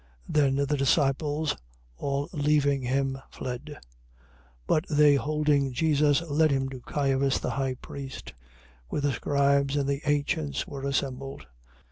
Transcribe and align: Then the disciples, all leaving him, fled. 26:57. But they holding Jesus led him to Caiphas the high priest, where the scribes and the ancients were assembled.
Then 0.27 0.55
the 0.55 0.65
disciples, 0.77 1.55
all 1.95 2.27
leaving 2.33 2.81
him, 2.81 3.19
fled. 3.29 3.65
26:57. 4.65 4.65
But 4.65 4.85
they 4.89 5.13
holding 5.13 5.73
Jesus 5.73 6.21
led 6.21 6.49
him 6.49 6.69
to 6.69 6.81
Caiphas 6.81 7.37
the 7.39 7.51
high 7.51 7.75
priest, 7.75 8.33
where 8.87 9.01
the 9.01 9.11
scribes 9.11 9.75
and 9.75 9.87
the 9.87 10.01
ancients 10.05 10.65
were 10.65 10.81
assembled. 10.85 11.45